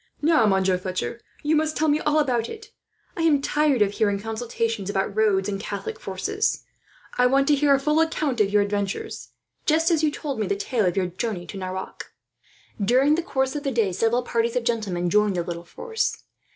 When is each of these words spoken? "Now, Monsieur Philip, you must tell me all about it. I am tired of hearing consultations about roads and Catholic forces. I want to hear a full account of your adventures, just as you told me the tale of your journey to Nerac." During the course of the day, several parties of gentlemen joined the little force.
"Now, 0.23 0.47
Monsieur 0.47 0.79
Philip, 0.79 1.21
you 1.43 1.55
must 1.55 1.77
tell 1.77 1.87
me 1.87 1.99
all 1.99 2.17
about 2.17 2.49
it. 2.49 2.71
I 3.15 3.21
am 3.21 3.39
tired 3.39 3.83
of 3.83 3.91
hearing 3.91 4.19
consultations 4.19 4.89
about 4.89 5.15
roads 5.15 5.47
and 5.47 5.59
Catholic 5.59 5.99
forces. 5.99 6.63
I 7.19 7.27
want 7.27 7.47
to 7.49 7.53
hear 7.55 7.75
a 7.75 7.79
full 7.79 7.99
account 8.01 8.41
of 8.41 8.49
your 8.49 8.63
adventures, 8.63 9.29
just 9.67 9.91
as 9.91 10.01
you 10.01 10.09
told 10.09 10.39
me 10.39 10.47
the 10.47 10.55
tale 10.55 10.87
of 10.87 10.97
your 10.97 11.05
journey 11.05 11.45
to 11.45 11.57
Nerac." 11.59 12.05
During 12.83 13.13
the 13.13 13.21
course 13.21 13.55
of 13.55 13.61
the 13.61 13.69
day, 13.69 13.91
several 13.91 14.23
parties 14.23 14.55
of 14.55 14.63
gentlemen 14.63 15.07
joined 15.07 15.35
the 15.35 15.43
little 15.43 15.65
force. 15.65 16.17